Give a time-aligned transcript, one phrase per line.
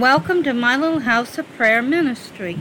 [0.00, 2.58] welcome to my little house of prayer ministry.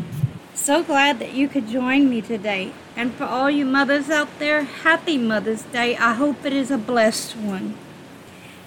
[0.54, 2.74] So glad that you could join me today.
[2.98, 5.96] And for all you mothers out there, happy Mother's Day.
[5.96, 7.78] I hope it is a blessed one.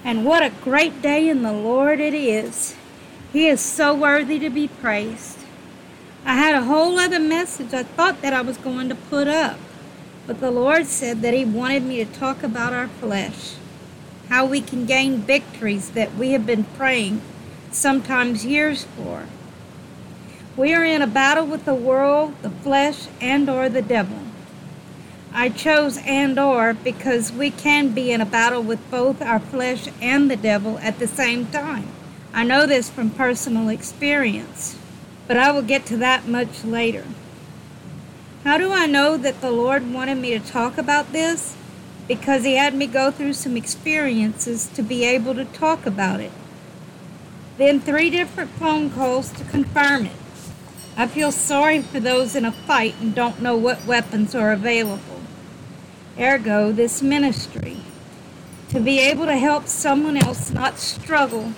[0.02, 2.74] And what a great day in the Lord it is.
[3.30, 5.40] He is so worthy to be praised.
[6.25, 9.58] I had a whole other message I thought that I was going to put up,
[10.26, 13.57] but the Lord said that He wanted me to talk about our flesh,
[14.30, 17.20] how we can gain victories that we have been praying,
[17.75, 19.26] sometimes years for.
[20.57, 24.18] We are in a battle with the world, the flesh, and or the devil.
[25.32, 29.89] I chose and or because we can be in a battle with both our flesh
[30.00, 31.89] and the devil at the same time.
[32.34, 34.77] I know this from personal experience,
[35.27, 37.06] but I will get to that much later.
[38.44, 41.56] How do I know that the Lord wanted me to talk about this?
[42.08, 46.33] Because He had me go through some experiences to be able to talk about it.
[47.58, 50.17] Then three different phone calls to confirm it.
[50.97, 55.20] I feel sorry for those in a fight and don't know what weapons are available.
[56.19, 57.78] Ergo, this ministry.
[58.70, 61.53] To be able to help someone else not struggle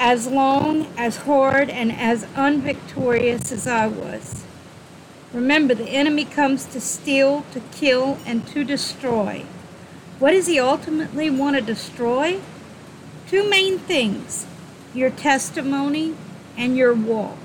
[0.00, 4.44] as long, as hard, and as unvictorious as I was.
[5.32, 9.44] Remember, the enemy comes to steal, to kill, and to destroy.
[10.18, 12.40] What does he ultimately want to destroy?
[13.28, 14.46] Two main things
[14.94, 16.14] your testimony
[16.56, 17.38] and your walk.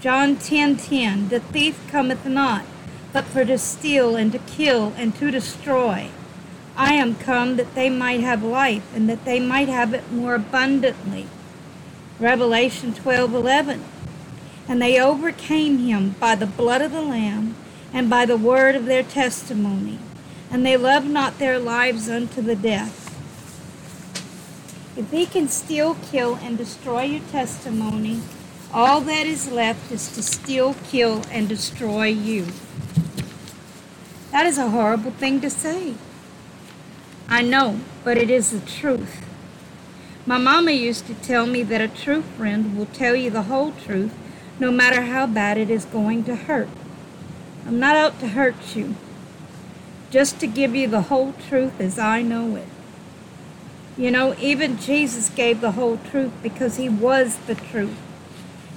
[0.00, 2.64] John 10:10 10, 10, The thief cometh not
[3.12, 6.08] but for to steal and to kill and to destroy.
[6.76, 10.34] I am come that they might have life and that they might have it more
[10.34, 11.26] abundantly.
[12.18, 13.80] Revelation 12:11
[14.68, 17.54] And they overcame him by the blood of the lamb
[17.92, 19.98] and by the word of their testimony
[20.52, 23.01] and they loved not their lives unto the death.
[24.94, 28.20] If he can steal, kill, and destroy your testimony,
[28.74, 32.46] all that is left is to steal, kill, and destroy you.
[34.30, 35.94] That is a horrible thing to say.
[37.26, 39.24] I know, but it is the truth.
[40.26, 43.72] My mama used to tell me that a true friend will tell you the whole
[43.72, 44.12] truth,
[44.60, 46.68] no matter how bad it is going to hurt.
[47.66, 48.94] I'm not out to hurt you,
[50.10, 52.68] just to give you the whole truth as I know it.
[53.96, 57.96] You know, even Jesus gave the whole truth because he was the truth.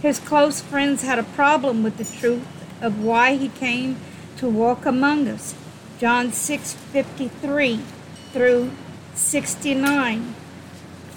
[0.02, 2.46] His close friends had a problem with the truth
[2.82, 3.98] of why he came
[4.38, 5.56] to walk among us.
[6.00, 7.80] John 6:53
[8.34, 8.72] through
[9.16, 10.36] 69.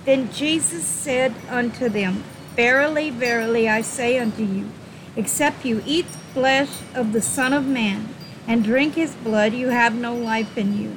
[0.04, 2.22] Then Jesus said unto them,
[2.54, 4.70] Verily, verily, I say unto you,
[5.16, 8.08] except you eat flesh of the Son of Man
[8.46, 10.96] and drink his blood, you have no life in you.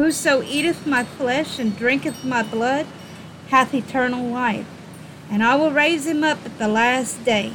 [0.00, 2.86] Whoso eateth my flesh and drinketh my blood
[3.50, 4.64] hath eternal life,
[5.30, 7.52] and I will raise him up at the last day.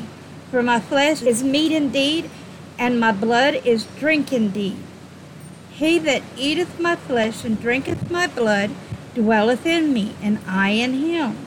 [0.52, 2.30] For my flesh is meat indeed,
[2.78, 4.78] and my blood is drink indeed.
[5.72, 8.70] He that eateth my flesh and drinketh my blood
[9.16, 11.38] dwelleth in me, and I in him.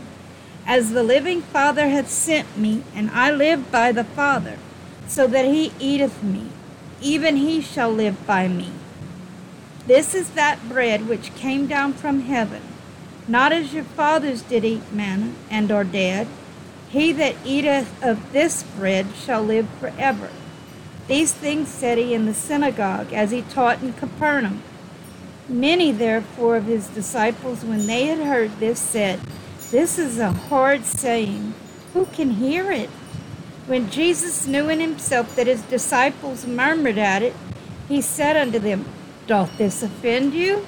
[0.66, 4.58] As the living Father hath sent me, and I live by the Father,
[5.06, 6.48] so that he eateth me,
[7.00, 8.72] even he shall live by me.
[9.88, 12.62] This is that bread which came down from heaven
[13.28, 16.26] not as your fathers did eat manna and are dead.
[16.88, 20.30] He that eateth of this bread shall live forever.
[21.06, 24.62] These things said he in the synagogue as he taught in Capernaum.
[25.48, 29.20] Many therefore of his disciples, when they had heard this, said,
[29.70, 31.54] This is a hard saying.
[31.92, 32.90] Who can hear it?
[33.66, 37.34] When Jesus knew in himself that his disciples murmured at it,
[37.88, 38.86] he said unto them,
[39.28, 40.66] Doth this offend you?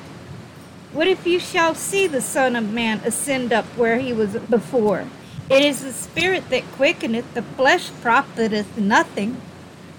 [0.92, 5.06] What if you shall see the Son of Man ascend up where he was before?
[5.48, 9.40] It is the Spirit that quickeneth, the flesh profiteth nothing.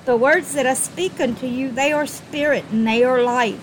[0.06, 3.60] The words that I speak unto you, they are spirit and they are life.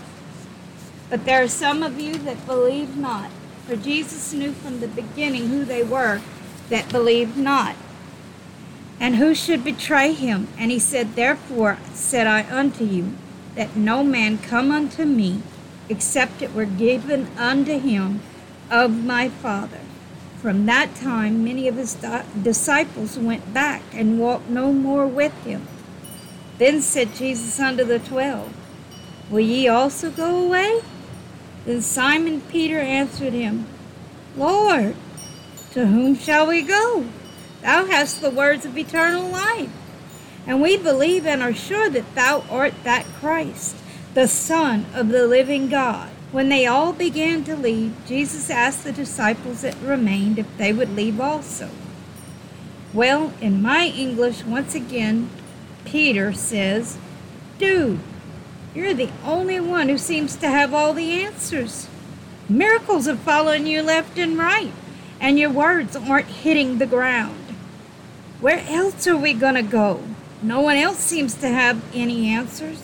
[1.09, 3.31] But there are some of you that believe not.
[3.69, 6.23] For Jesus knew from the beginning who they were
[6.71, 7.77] that believed not.
[8.99, 10.49] And who should betray him?
[10.59, 13.13] And he said, Therefore said I unto you,
[13.59, 15.43] that no man come unto me
[15.89, 18.21] except it were given unto him
[18.71, 19.81] of my Father.
[20.41, 21.97] From that time, many of his
[22.41, 25.67] disciples went back and walked no more with him.
[26.59, 28.55] Then said Jesus unto the twelve,
[29.29, 30.81] Will ye also go away?
[31.65, 33.67] Then Simon Peter answered him,
[34.37, 34.95] Lord,
[35.73, 37.07] to whom shall we go?
[37.63, 39.73] Thou hast the words of eternal life.
[40.49, 43.77] And we believe and are sure that thou art that Christ
[44.15, 46.11] the Son of the living God.
[46.33, 50.97] When they all began to leave, Jesus asked the disciples that remained if they would
[50.97, 51.71] leave also.
[52.93, 55.31] Well, in my English, once again,
[55.85, 56.99] Peter says,
[57.59, 58.01] Dude,
[58.75, 61.87] you're the only one who seems to have all the answers.
[62.49, 64.73] Miracles are following you left and right,
[65.21, 67.39] and your words aren't hitting the ground.
[68.41, 70.03] Where else are we going to go?
[70.43, 72.81] No one else seems to have any answers.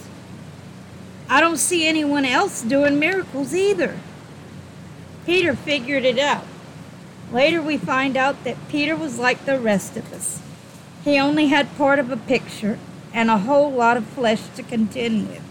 [1.28, 3.96] I don't see anyone else doing miracles either.
[5.24, 6.44] Peter figured it out.
[7.32, 10.42] Later, we find out that Peter was like the rest of us.
[11.04, 12.78] He only had part of a picture
[13.12, 15.42] and a whole lot of flesh to contend with.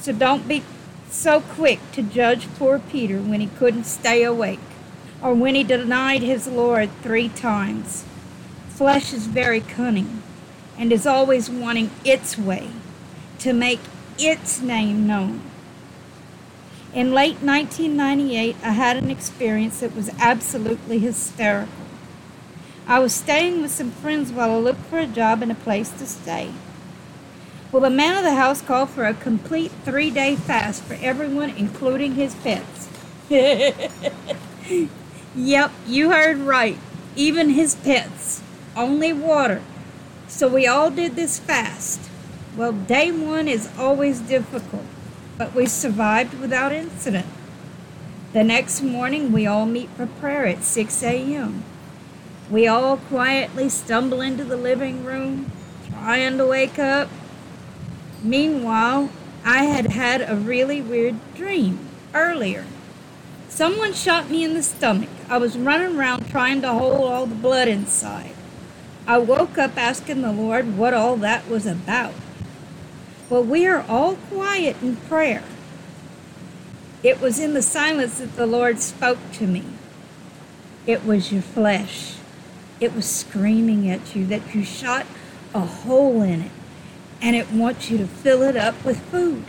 [0.00, 0.62] So don't be
[1.10, 4.60] so quick to judge poor Peter when he couldn't stay awake
[5.22, 8.04] or when he denied his Lord three times.
[8.68, 10.22] Flesh is very cunning
[10.78, 12.70] and is always wanting its way
[13.38, 13.80] to make
[14.18, 15.40] its name known.
[16.94, 21.72] In late 1998, I had an experience that was absolutely hysterical.
[22.86, 25.90] I was staying with some friends while I looked for a job and a place
[25.90, 26.52] to stay.
[27.72, 31.50] Well, the man of the house called for a complete three day fast for everyone,
[31.50, 32.88] including his pets.
[35.34, 36.78] yep, you heard right.
[37.16, 38.40] Even his pets.
[38.76, 39.60] Only water.
[40.28, 42.00] So we all did this fast.
[42.56, 44.84] Well, day one is always difficult,
[45.38, 47.26] but we survived without incident.
[48.32, 51.64] The next morning, we all meet for prayer at 6 a.m.
[52.50, 55.50] We all quietly stumble into the living room,
[55.88, 57.08] trying to wake up.
[58.22, 59.10] Meanwhile,
[59.44, 61.78] I had had a really weird dream
[62.14, 62.66] earlier.
[63.48, 65.08] Someone shot me in the stomach.
[65.28, 68.35] I was running around trying to hold all the blood inside.
[69.06, 72.12] I woke up asking the Lord what all that was about.
[73.30, 75.44] Well, we are all quiet in prayer.
[77.04, 79.64] It was in the silence that the Lord spoke to me.
[80.86, 82.16] It was your flesh.
[82.80, 85.06] It was screaming at you that you shot
[85.54, 86.50] a hole in it
[87.22, 89.44] and it wants you to fill it up with food.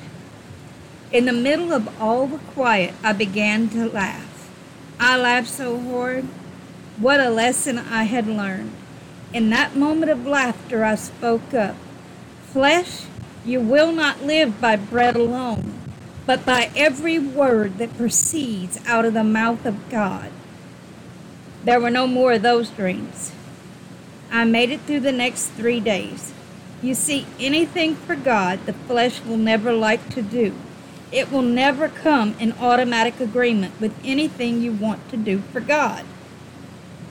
[1.12, 4.50] In the middle of all the quiet, I began to laugh.
[5.00, 6.26] I laughed so hard.
[6.98, 8.72] What a lesson I had learned.
[9.34, 11.76] In that moment of laughter, I spoke up.
[12.44, 13.04] Flesh,
[13.46, 15.74] you will not live by bread alone,
[16.26, 20.32] but by every word that proceeds out of the mouth of God.
[21.64, 23.34] There were no more of those dreams.
[24.32, 26.34] I made it through the next three days.
[26.82, 30.54] You see, anything for God the flesh will never like to do.
[31.12, 36.06] It will never come in automatic agreement with anything you want to do for God.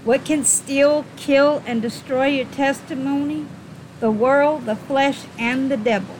[0.07, 3.47] What can steal, kill, and destroy your testimony?
[3.99, 6.15] The world, the flesh, and the devil.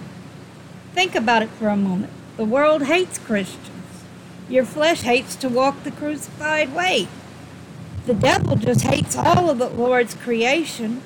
[0.93, 2.13] Think about it for a moment.
[2.37, 4.03] The world hates Christians.
[4.49, 7.07] Your flesh hates to walk the crucified way.
[8.07, 11.01] The devil just hates all of the Lord's creation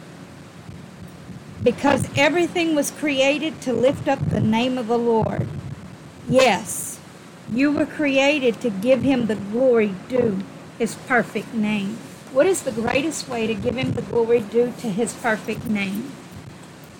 [1.63, 5.49] because everything was created to lift up the name of the Lord.
[6.27, 6.99] Yes,
[7.53, 10.39] you were created to give him the glory due
[10.79, 11.99] his perfect name.
[12.33, 16.13] What is the greatest way to give him the glory due to his perfect name?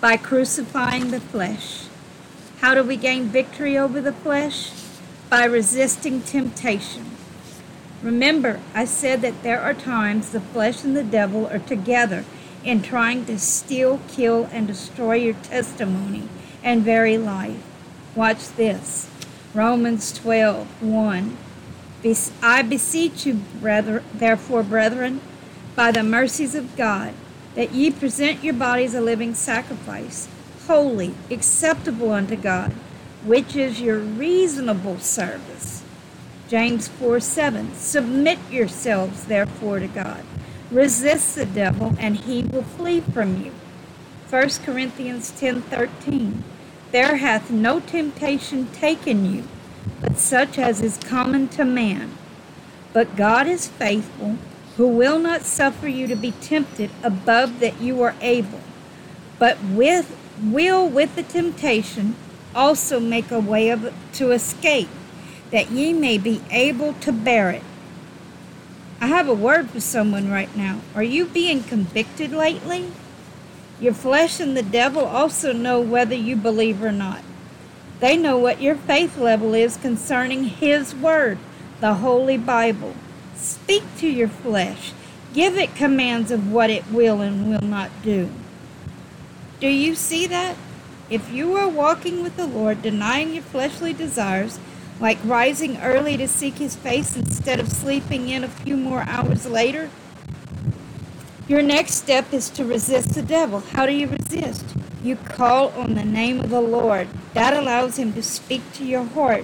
[0.01, 1.85] By crucifying the flesh.
[2.59, 4.71] How do we gain victory over the flesh?
[5.29, 7.11] By resisting temptation.
[8.03, 12.25] Remember, I said that there are times the flesh and the devil are together
[12.65, 16.27] in trying to steal, kill, and destroy your testimony
[16.61, 17.63] and very life.
[18.15, 19.09] Watch this.
[19.53, 21.37] Romans 12, 1.
[22.41, 25.21] I beseech you, brethren, therefore, brethren,
[25.75, 27.13] by the mercies of God,
[27.55, 30.27] that ye present your bodies a living sacrifice
[30.67, 32.71] holy, acceptable unto God,
[33.25, 35.83] which is your reasonable service.
[36.47, 37.73] James 4 7.
[37.75, 40.23] Submit yourselves, therefore, to God.
[40.69, 43.51] Resist the devil, and he will flee from you.
[44.29, 46.43] 1 Corinthians ten thirteen.
[46.91, 49.43] There hath no temptation taken you,
[49.99, 52.11] but such as is common to man.
[52.93, 54.37] But God is faithful,
[54.77, 58.61] who will not suffer you to be tempted above that you are able,
[59.39, 62.15] but with will with the temptation
[62.55, 64.89] also make a way of, to escape,
[65.51, 67.63] that ye may be able to bear it.
[68.99, 70.81] I have a word for someone right now.
[70.95, 72.91] Are you being convicted lately?
[73.79, 77.23] Your flesh and the devil also know whether you believe or not.
[78.01, 81.37] They know what your faith level is concerning His Word,
[81.81, 82.95] the Holy Bible.
[83.35, 84.91] Speak to your flesh.
[85.35, 88.31] Give it commands of what it will and will not do.
[89.59, 90.57] Do you see that?
[91.11, 94.59] If you are walking with the Lord, denying your fleshly desires,
[94.99, 99.45] like rising early to seek his face instead of sleeping in a few more hours
[99.45, 99.91] later,
[101.51, 103.59] Your next step is to resist the devil.
[103.59, 104.63] How do you resist?
[105.03, 107.09] You call on the name of the Lord.
[107.33, 109.43] That allows him to speak to your heart,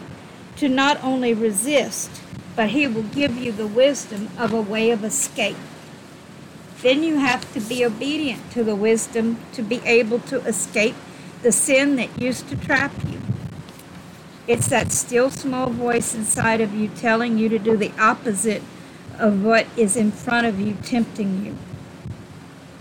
[0.55, 2.09] to not only resist,
[2.55, 5.57] but he will give you the wisdom of a way of escape.
[6.81, 10.95] Then you have to be obedient to the wisdom to be able to escape
[11.41, 13.19] the sin that used to trap you.
[14.47, 18.63] It's that still small voice inside of you telling you to do the opposite
[19.19, 21.57] of what is in front of you, tempting you.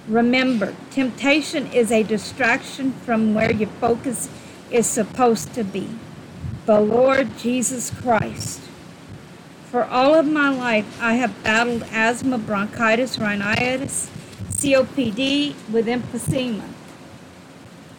[0.09, 4.29] Remember, temptation is a distraction from where your focus
[4.71, 5.89] is supposed to be
[6.67, 8.61] the Lord Jesus Christ.
[9.71, 14.11] For all of my life, I have battled asthma, bronchitis, rhinitis,
[14.51, 16.65] COPD with emphysema.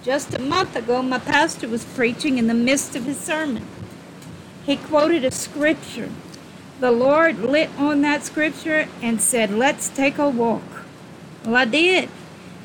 [0.04, 3.66] Just a month ago, my pastor was preaching in the midst of his sermon.
[4.66, 6.10] He quoted a scripture.
[6.80, 10.77] The Lord lit on that scripture and said, Let's take a walk.
[11.48, 12.10] Well, I did.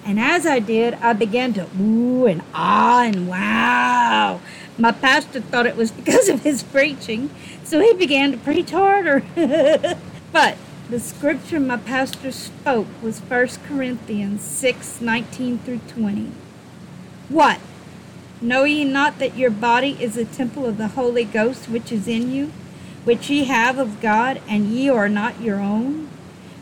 [0.04, 4.40] And as I did, I began to ooh and ah and wow.
[4.76, 7.30] My pastor thought it was because of his preaching,
[7.62, 9.22] so he began to preach harder.
[10.32, 10.56] but
[10.90, 16.32] the scripture my pastor spoke was 1 Corinthians 6 19 through 20.
[17.28, 17.60] What?
[18.40, 22.08] Know ye not that your body is a temple of the Holy Ghost which is
[22.08, 22.50] in you,
[23.04, 26.08] which ye have of God, and ye are not your own?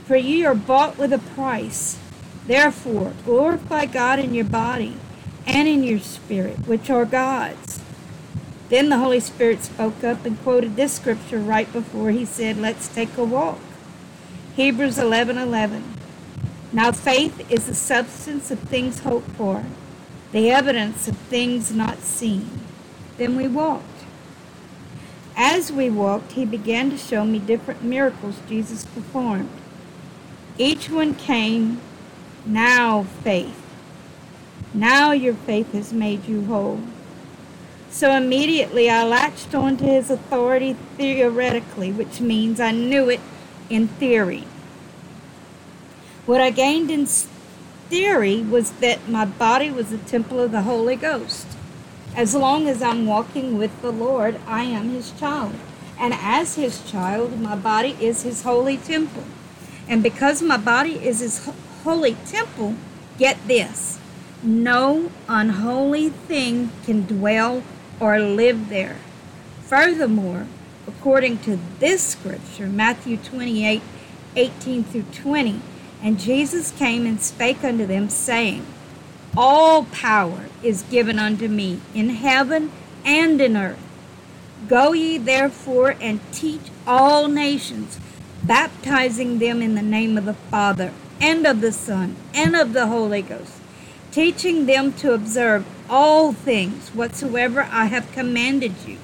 [0.05, 1.99] For ye are bought with a price.
[2.51, 4.97] Therefore, glorify God in your body
[5.47, 7.79] and in your spirit, which are God's.
[8.71, 12.89] Then the Holy Spirit spoke up and quoted this scripture right before he said, Let's
[12.89, 13.61] take a walk.
[14.57, 15.95] Hebrews 11 11.
[16.73, 19.65] Now faith is the substance of things hoped for
[20.33, 22.51] the evidence of things not seen.
[23.17, 23.85] Then we walked.
[25.37, 29.51] As we walked, he began to show me different miracles Jesus performed.
[30.59, 31.81] Each one came,
[32.47, 33.57] now faith.
[34.73, 36.81] Now your faith has made you whole.
[37.91, 43.21] So immediately I latched onto his authority theoretically, which means I knew it
[43.69, 44.45] in theory.
[46.25, 50.95] What I gained in theory was that my body was a temple of the Holy
[50.95, 51.47] Ghost.
[52.15, 55.55] As long as I'm walking with the Lord, I am his child.
[55.99, 59.25] And as his child, my body is his holy temple.
[59.89, 61.51] And because my body is his
[61.85, 62.75] holy temple,
[63.19, 63.99] get this
[64.43, 67.63] no unholy thing can dwell
[67.99, 68.97] or live there.
[69.63, 70.47] Furthermore,
[70.87, 73.83] according to this scripture, Matthew 28
[74.37, 75.61] 18 through 20,
[76.03, 78.65] and Jesus came and spake unto them, saying,
[79.37, 82.71] All power is given unto me in heaven
[83.05, 83.83] and in earth.
[84.69, 87.99] Go ye therefore and teach all nations,
[88.45, 92.87] baptizing them in the name of the Father, and of the Son, and of the
[92.87, 93.61] Holy Ghost,
[94.11, 98.99] teaching them to observe all things whatsoever I have commanded you.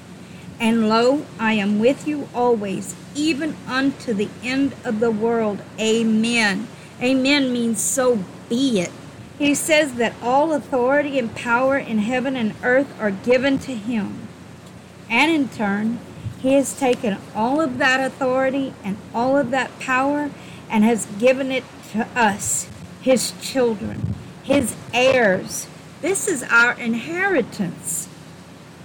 [0.59, 5.61] And lo, I am with you always, even unto the end of the world.
[5.79, 6.67] Amen.
[7.01, 8.91] Amen means so be it.
[9.37, 14.27] He says that all authority and power in heaven and earth are given to him.
[15.09, 15.99] And in turn,
[16.39, 20.31] he has taken all of that authority and all of that power
[20.69, 22.69] and has given it to us,
[23.01, 25.67] his children, his heirs.
[26.01, 28.07] This is our inheritance.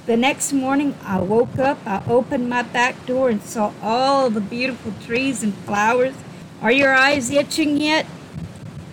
[0.06, 4.40] The next morning, I woke up, I opened my back door and saw all the
[4.40, 6.14] beautiful trees and flowers
[6.62, 8.06] are your eyes itching yet?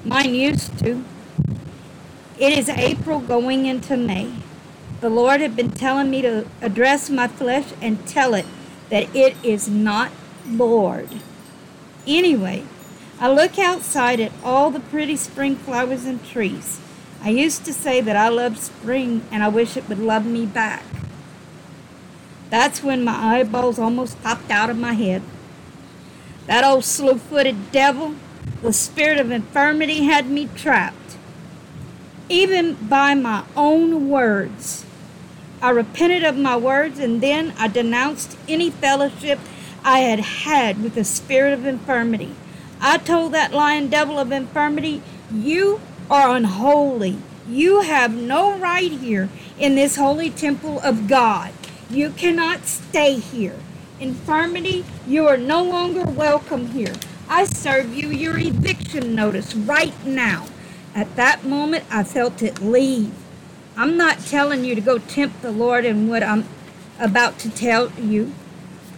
[0.04, 1.06] Mine used to.
[2.40, 4.34] It is April going into May.
[5.02, 8.48] The Lord had been telling me to address my flesh and tell it
[8.90, 10.12] that it is not
[10.48, 11.10] Lord.
[12.08, 12.64] Anyway,
[13.22, 16.80] I look outside at all the pretty spring flowers and trees.
[17.22, 20.46] I used to say that I loved spring and I wish it would love me
[20.46, 20.84] back.
[22.50, 25.22] That's when my eyeballs almost popped out of my head.
[26.48, 28.16] That old slow footed devil,
[28.62, 31.18] the spirit of infirmity, had me trapped.
[32.30, 34.86] Even by my own words.
[35.62, 39.40] I repented of my words and then I denounced any fellowship
[39.84, 42.34] I had had with the spirit of infirmity.
[42.82, 45.02] I told that lying devil of infirmity,
[45.34, 47.18] You are unholy.
[47.48, 51.52] You have no right here in this holy temple of God.
[51.90, 53.56] You cannot stay here
[54.00, 56.94] infirmity, you are no longer welcome here.
[57.28, 60.48] I serve you your eviction notice right now.
[60.96, 63.14] At that moment, I felt it leave.
[63.78, 66.46] I'm not telling you to go tempt the Lord in what I'm
[67.00, 68.34] about to tell you.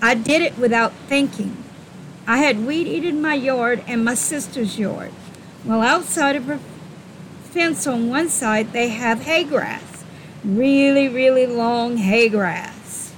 [0.02, 1.61] I did it without thinking.
[2.32, 5.12] I had weed eaten my yard and my sister's yard.
[5.66, 6.60] Well, outside of her
[7.44, 10.06] fence on one side, they have hay grass.
[10.42, 13.12] Really, really long hay grass.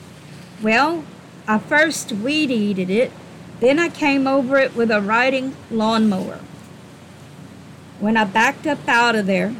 [0.64, 1.04] Well,
[1.48, 3.12] I first weed eated it,
[3.60, 6.40] then I came over it with a riding lawnmower.
[8.00, 9.56] When I backed up out of there,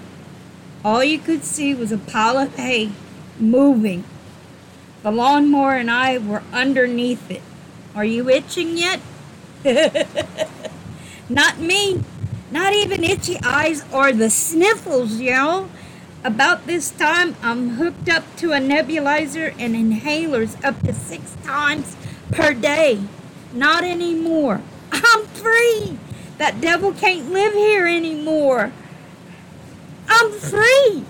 [0.84, 2.92] all you could see was a pile of hay
[3.40, 4.04] moving.
[5.04, 7.44] The lawnmower and I were underneath it.
[7.94, 9.00] Are you itching yet?
[11.30, 12.04] Not me.
[12.52, 15.70] Not even itchy eyes or the sniffles, y'all.
[16.24, 21.96] About this time, I'm hooked up to a nebulizer and inhalers up to six times
[22.32, 23.02] per day.
[23.54, 24.62] Not anymore.
[24.92, 25.98] I'm free.
[26.38, 28.72] That devil can't live here anymore.
[30.08, 31.06] I'm free.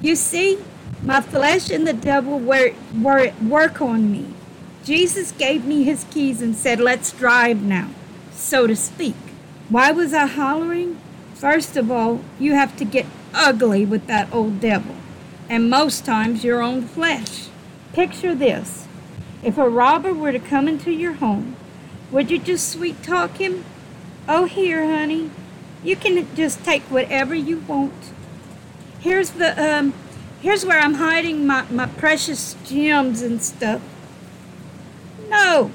[0.00, 0.58] You see,
[1.02, 4.26] my flesh and the devil were, were work on me.
[4.84, 7.88] Jesus gave me his keys and said, Let's drive now,
[8.32, 9.16] so to speak.
[9.70, 10.98] Why was I hollering?
[11.34, 14.94] First of all, you have to get ugly with that old devil,
[15.48, 17.48] and most times your own flesh.
[17.94, 18.86] Picture this
[19.42, 21.56] if a robber were to come into your home,
[22.10, 23.64] would you just sweet talk him?
[24.28, 25.30] Oh, here, honey,
[25.82, 28.12] you can just take whatever you want.
[29.00, 29.94] Here's the um,
[30.42, 33.82] here's where I'm hiding my, my precious gems and stuff.
[35.28, 35.70] No.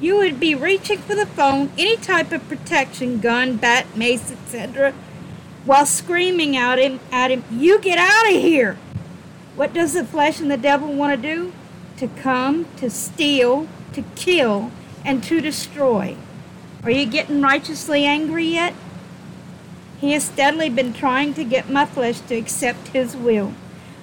[0.00, 4.92] You would be reaching for the phone, any type of protection, gun, bat, mace, etc.,
[5.64, 8.76] while screaming out him, at him, You get out of here!
[9.54, 11.52] What does the flesh and the devil want to do?
[11.98, 14.72] To come, to steal, to kill,
[15.04, 16.16] and to destroy.
[16.82, 18.74] Are you getting righteously angry yet?
[20.00, 23.52] He has steadily been trying to get my flesh to accept his will.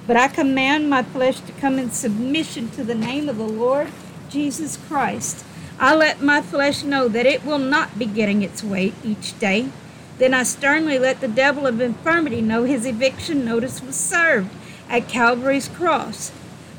[0.09, 3.91] But I command my flesh to come in submission to the name of the Lord
[4.27, 5.45] Jesus Christ.
[5.79, 9.69] I let my flesh know that it will not be getting its way each day.
[10.17, 14.49] Then I sternly let the devil of infirmity know his eviction notice was served
[14.89, 16.31] at Calvary's cross,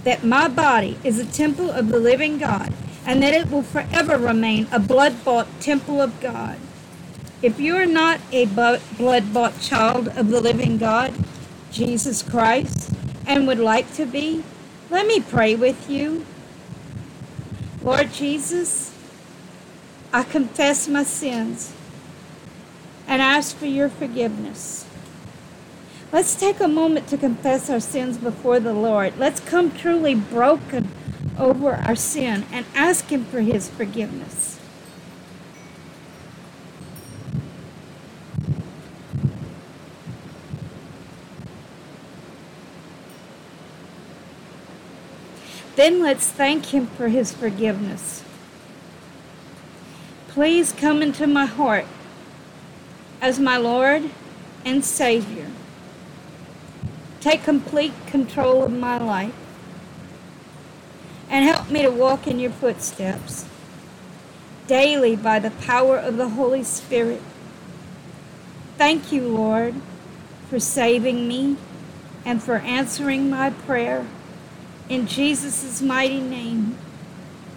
[0.02, 2.74] that my body is a temple of the living God,
[3.06, 6.58] and that it will forever remain a blood bought temple of God.
[7.42, 11.14] If you are not a blood bought child of the living God,
[11.70, 12.90] Jesus Christ,
[13.26, 14.42] and would like to be,
[14.90, 16.26] let me pray with you.
[17.82, 18.94] Lord Jesus,
[20.12, 21.72] I confess my sins
[23.06, 24.86] and ask for your forgiveness.
[26.12, 29.16] Let's take a moment to confess our sins before the Lord.
[29.16, 30.88] Let's come truly broken
[31.38, 34.39] over our sin and ask Him for His forgiveness.
[45.80, 48.22] Then let's thank Him for His forgiveness.
[50.28, 51.86] Please come into my heart
[53.22, 54.10] as my Lord
[54.62, 55.46] and Savior.
[57.22, 59.32] Take complete control of my life
[61.30, 63.46] and help me to walk in your footsteps
[64.66, 67.22] daily by the power of the Holy Spirit.
[68.76, 69.76] Thank you, Lord,
[70.50, 71.56] for saving me
[72.26, 74.06] and for answering my prayer.
[74.90, 76.76] In Jesus' mighty name,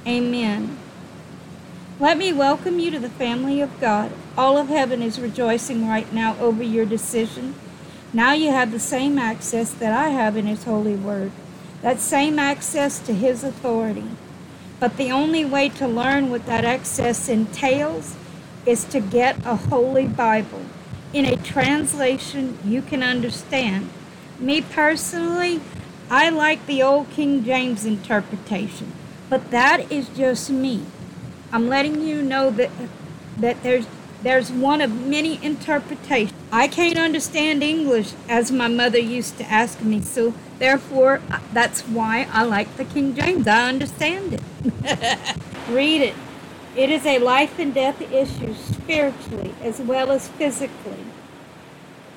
[0.06, 0.78] amen.
[2.00, 4.12] Let me welcome you to the family of God.
[4.38, 7.56] All of heaven is rejoicing right now over your decision.
[8.13, 11.32] Now you have the same access that I have in His holy word,
[11.82, 14.12] that same access to His authority.
[14.80, 18.15] But the only way to learn what that access entails
[18.67, 20.67] is to get a holy Bible
[21.13, 23.89] in a translation you can understand.
[24.39, 25.62] Me personally,
[26.10, 28.94] I like the old King James interpretation,
[29.30, 30.86] but that is just me.
[31.52, 32.72] I'm letting you know that
[33.38, 33.86] that there's
[34.22, 36.34] there's one of many interpretations.
[36.52, 41.82] I can't understand English as my mother used to ask me, so therefore uh, that's
[41.82, 43.48] why I like the King James.
[43.48, 45.38] I understand it.
[45.70, 46.16] Read it.
[46.76, 51.06] It is a life and death issue spiritually as well as physically.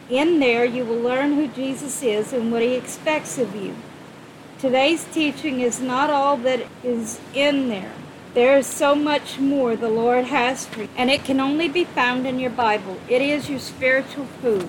[0.08, 3.74] In there, you will learn who Jesus is and what he expects of you.
[4.58, 7.92] Today's teaching is not all that is in there.
[8.32, 11.84] There is so much more the Lord has for you, and it can only be
[11.84, 12.98] found in your Bible.
[13.08, 14.68] It is your spiritual food.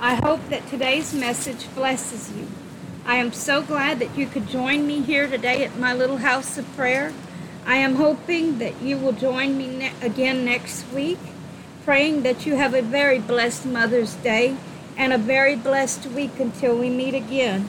[0.00, 2.46] I hope that today's message blesses you.
[3.04, 6.56] I am so glad that you could join me here today at my little house
[6.56, 7.12] of prayer.
[7.66, 11.18] I am hoping that you will join me ne- again next week
[11.88, 14.54] praying that you have a very blessed Mother's Day
[14.98, 17.66] and a very blessed week until we meet again.